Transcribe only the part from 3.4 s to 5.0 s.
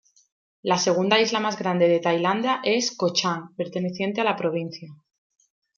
perteneciente a la provincia.